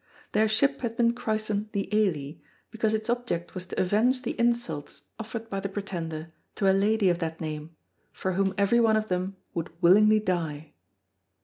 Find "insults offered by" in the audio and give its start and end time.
4.39-5.59